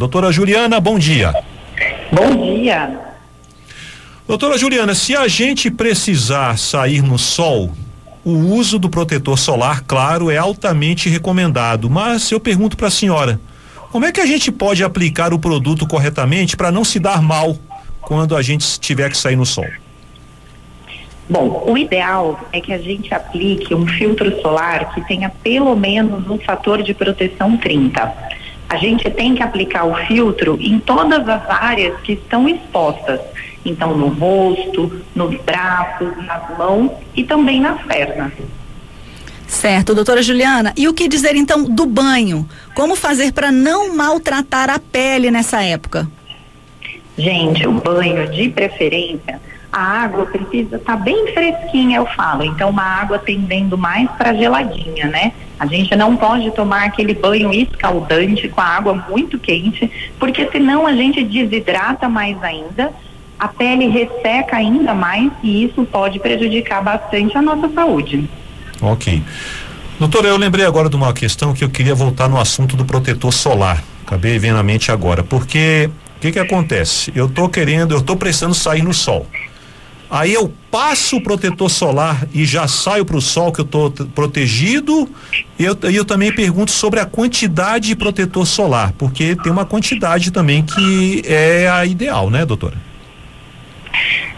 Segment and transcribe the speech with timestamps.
[0.00, 1.34] Doutora Juliana, bom dia.
[2.12, 3.00] Bom dia.
[4.28, 7.72] Doutora Juliana, se a gente precisar sair no sol,
[8.24, 11.90] o uso do protetor solar, claro, é altamente recomendado.
[11.90, 13.40] Mas eu pergunto para a senhora,
[13.90, 17.58] como é que a gente pode aplicar o produto corretamente para não se dar mal
[18.00, 19.66] quando a gente tiver que sair no sol?
[21.28, 26.30] Bom, o ideal é que a gente aplique um filtro solar que tenha pelo menos
[26.30, 28.37] um fator de proteção 30
[28.68, 33.20] a gente tem que aplicar o filtro em todas as áreas que estão expostas.
[33.64, 38.32] Então, no rosto, nos braços, nas mãos e também nas pernas.
[39.46, 40.74] Certo, doutora Juliana.
[40.76, 42.46] E o que dizer então do banho?
[42.74, 46.06] Como fazer para não maltratar a pele nessa época?
[47.16, 49.40] Gente, o banho, de preferência,
[49.72, 52.42] a água precisa estar tá bem fresquinha, eu falo.
[52.42, 55.32] Então, uma água tendendo mais para geladinha, né?
[55.58, 60.86] A gente não pode tomar aquele banho escaldante com a água muito quente, porque senão
[60.86, 62.92] a gente desidrata mais ainda,
[63.38, 68.28] a pele resseca ainda mais e isso pode prejudicar bastante a nossa saúde.
[68.80, 69.22] Ok.
[69.98, 73.32] Doutora, eu lembrei agora de uma questão que eu queria voltar no assunto do protetor
[73.32, 73.82] solar.
[74.06, 77.12] Acabei vendo a mente agora, porque o que que acontece?
[77.14, 79.26] Eu tô querendo, eu tô precisando sair no sol.
[80.10, 83.90] Aí eu passo o protetor solar e já saio para o sol que eu estou
[84.14, 85.08] protegido.
[85.58, 90.30] E eu, eu também pergunto sobre a quantidade de protetor solar, porque tem uma quantidade
[90.30, 92.76] também que é a ideal, né, doutora?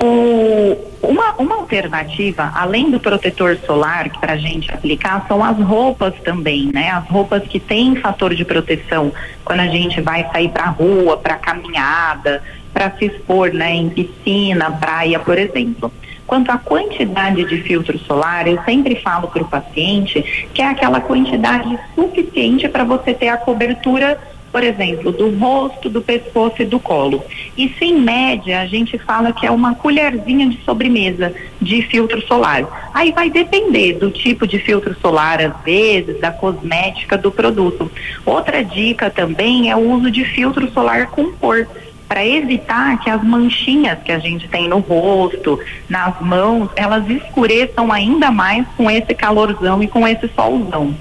[0.00, 6.12] O, uma, uma alternativa, além do protetor solar para a gente aplicar, são as roupas
[6.24, 6.90] também, né?
[6.90, 9.12] As roupas que têm fator de proteção
[9.44, 12.42] quando a gente vai sair para rua, para caminhada,
[12.72, 15.92] para se expor né, em piscina, praia, por exemplo.
[16.26, 21.00] Quanto à quantidade de filtro solar, eu sempre falo para o paciente que é aquela
[21.00, 24.18] quantidade suficiente para você ter a cobertura,
[24.50, 27.22] por exemplo, do rosto, do pescoço e do colo.
[27.56, 32.90] Isso, em média, a gente fala que é uma colherzinha de sobremesa de filtro solar.
[32.94, 37.90] Aí vai depender do tipo de filtro solar, às vezes, da cosmética do produto.
[38.24, 41.66] Outra dica também é o uso de filtro solar com cor
[42.12, 45.58] para evitar que as manchinhas que a gente tem no rosto,
[45.88, 50.94] nas mãos, elas escureçam ainda mais com esse calorzão e com esse solzão.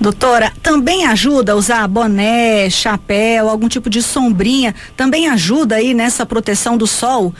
[0.00, 6.24] Doutora, também ajuda a usar boné, chapéu, algum tipo de sombrinha, também ajuda aí nessa
[6.24, 7.34] proteção do sol?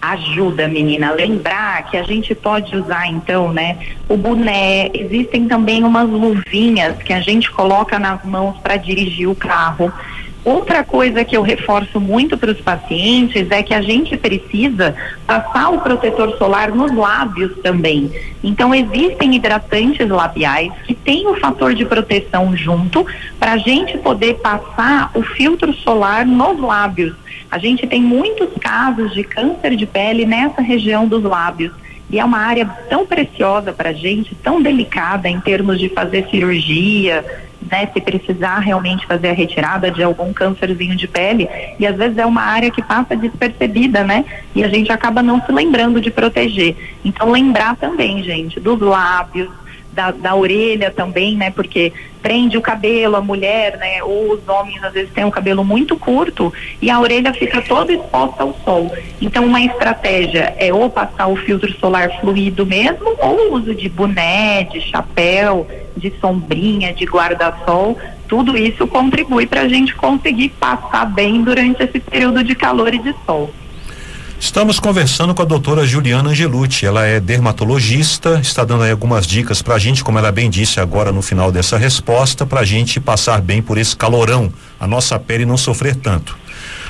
[0.00, 3.78] ajuda, menina, lembrar que a gente pode usar então, né,
[4.08, 9.34] o boné, existem também umas luvinhas que a gente coloca nas mãos para dirigir o
[9.34, 9.92] carro.
[10.44, 14.94] Outra coisa que eu reforço muito para os pacientes é que a gente precisa
[15.24, 18.10] passar o protetor solar nos lábios também.
[18.42, 23.06] Então, existem hidratantes labiais que têm o fator de proteção junto
[23.38, 27.14] para a gente poder passar o filtro solar nos lábios.
[27.48, 31.72] A gente tem muitos casos de câncer de pele nessa região dos lábios.
[32.10, 36.28] E é uma área tão preciosa para a gente, tão delicada em termos de fazer
[36.28, 37.24] cirurgia,
[37.70, 42.18] né, se precisar realmente fazer a retirada de algum câncerzinho de pele, e às vezes
[42.18, 44.24] é uma área que passa despercebida, né?
[44.54, 46.76] E a gente acaba não se lembrando de proteger.
[47.04, 49.50] Então lembrar também, gente, dos lábios,
[49.92, 51.50] da, da orelha também, né?
[51.50, 51.92] Porque
[52.22, 54.02] prende o cabelo, a mulher, né?
[54.02, 57.92] Ou os homens às vezes têm um cabelo muito curto e a orelha fica toda
[57.92, 58.90] exposta ao sol.
[59.20, 63.88] Então uma estratégia é ou passar o filtro solar fluido mesmo, ou o uso de
[63.88, 65.66] boné, de chapéu,
[65.96, 67.98] de sombrinha, de guarda-sol.
[68.28, 72.98] Tudo isso contribui para a gente conseguir passar bem durante esse período de calor e
[72.98, 73.52] de sol.
[74.42, 76.84] Estamos conversando com a doutora Juliana Angelucci.
[76.84, 80.80] Ela é dermatologista, está dando aí algumas dicas para a gente, como ela bem disse
[80.80, 85.16] agora no final dessa resposta, para a gente passar bem por esse calorão, a nossa
[85.16, 86.36] pele não sofrer tanto.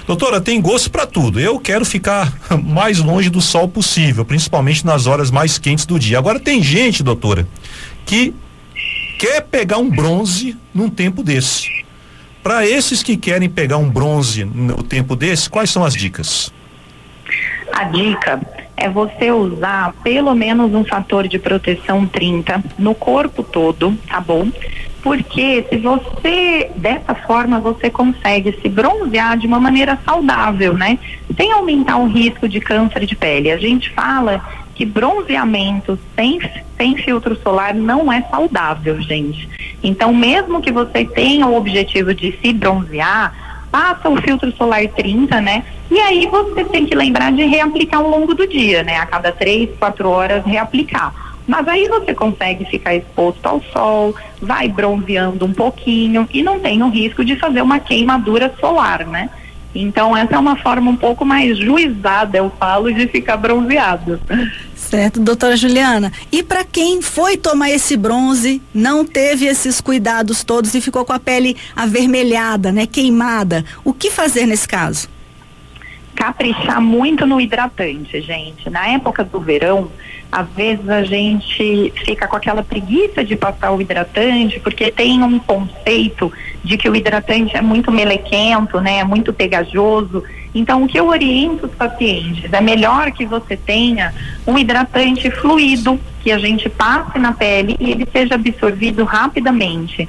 [0.07, 1.39] Doutora, tem gosto para tudo.
[1.39, 2.33] Eu quero ficar
[2.65, 6.17] mais longe do sol possível, principalmente nas horas mais quentes do dia.
[6.17, 7.47] Agora tem gente, doutora,
[8.07, 8.35] que
[9.19, 11.69] quer pegar um bronze num tempo desse.
[12.43, 16.51] Para esses que querem pegar um bronze no tempo desse, quais são as dicas?
[17.83, 18.41] A dica
[18.77, 24.47] é você usar pelo menos um fator de proteção 30 no corpo todo, tá bom?
[25.03, 30.97] Porque se você, dessa forma, você consegue se bronzear de uma maneira saudável, né?
[31.37, 33.51] Sem aumentar o risco de câncer de pele.
[33.51, 34.41] A gente fala
[34.77, 36.41] que bronzeamento sem,
[36.77, 39.49] sem filtro solar não é saudável, gente.
[39.83, 45.41] Então, mesmo que você tenha o objetivo de se bronzear, passa o filtro solar 30,
[45.41, 45.65] né?
[45.93, 48.97] E aí você tem que lembrar de reaplicar ao longo do dia, né?
[48.97, 51.13] A cada três, quatro horas reaplicar.
[51.47, 56.83] Mas aí você consegue ficar exposto ao sol, vai bronzeando um pouquinho e não tem
[56.83, 59.29] o risco de fazer uma queimadura solar, né?
[59.75, 64.19] Então essa é uma forma um pouco mais juizada, eu falo, de ficar bronzeado.
[64.75, 66.11] Certo, doutora Juliana.
[66.33, 71.13] E para quem foi tomar esse bronze, não teve esses cuidados todos e ficou com
[71.13, 75.13] a pele avermelhada, né, queimada, o que fazer nesse caso?
[76.15, 78.69] Caprichar muito no hidratante, gente.
[78.71, 79.91] Na época do verão,
[80.31, 85.39] às vezes a gente fica com aquela preguiça de passar o hidratante, porque tem um
[85.39, 86.33] conceito
[86.65, 88.99] de que o hidratante é muito melequento, né?
[88.99, 90.23] É muito pegajoso.
[90.55, 94.15] Então, o que eu oriento os pacientes é melhor que você tenha
[94.47, 100.07] um hidratante fluido, que a gente passe na pele e ele seja absorvido rapidamente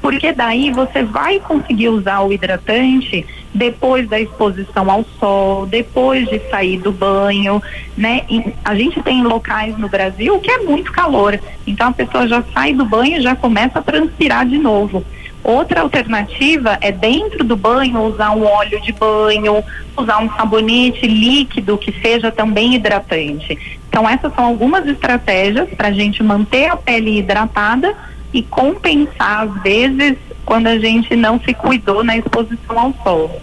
[0.00, 6.38] porque daí você vai conseguir usar o hidratante depois da exposição ao sol, depois de
[6.50, 7.62] sair do banho,
[7.96, 8.22] né?
[8.28, 12.42] E a gente tem locais no Brasil que é muito calor, então a pessoa já
[12.54, 15.04] sai do banho e já começa a transpirar de novo.
[15.42, 19.64] Outra alternativa é dentro do banho usar um óleo de banho,
[19.96, 23.80] usar um sabonete líquido que seja também hidratante.
[23.88, 27.96] Então essas são algumas estratégias para a gente manter a pele hidratada
[28.32, 33.40] e compensar, às vezes, quando a gente não se cuidou na exposição ao sol.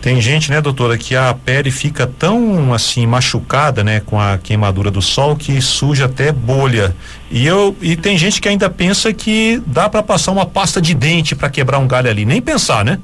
[0.00, 4.90] Tem gente, né, doutora, que a pele fica tão assim machucada, né, com a queimadura
[4.90, 6.96] do sol que suja até bolha.
[7.30, 10.94] E eu e tem gente que ainda pensa que dá para passar uma pasta de
[10.94, 12.98] dente para quebrar um galho ali, nem pensar, né?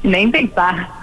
[0.00, 1.02] Nem pensar.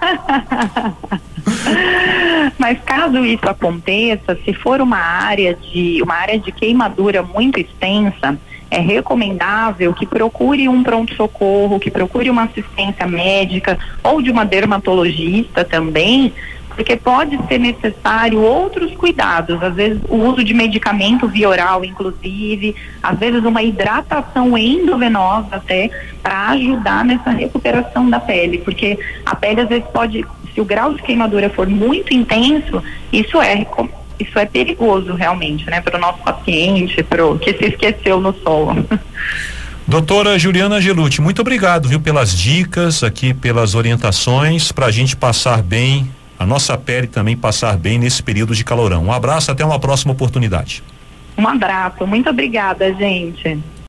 [2.57, 8.37] Mas caso isso aconteça, se for uma área de uma área de queimadura muito extensa,
[8.69, 15.63] é recomendável que procure um pronto-socorro, que procure uma assistência médica ou de uma dermatologista
[15.63, 16.33] também,
[16.75, 22.75] porque pode ser necessário outros cuidados, às vezes o uso de medicamento via oral, inclusive,
[23.01, 25.89] às vezes uma hidratação endovenosa até,
[26.21, 30.93] para ajudar nessa recuperação da pele, porque a pele às vezes pode, se o grau
[30.93, 33.65] de queimadura for muito intenso, isso é
[34.19, 38.33] isso é perigoso realmente, né, para o nosso paciente, para o que se esqueceu no
[38.33, 38.85] solo.
[39.87, 45.61] Doutora Juliana Gelucci, muito obrigado, viu, pelas dicas aqui, pelas orientações, para a gente passar
[45.61, 46.09] bem,
[46.39, 49.05] a nossa pele também passar bem nesse período de calorão.
[49.05, 50.83] Um abraço, até uma próxima oportunidade.
[51.37, 53.59] Um abraço, muito obrigada, gente.